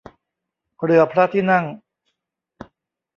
[0.83, 1.65] เรือพระที่นั่ง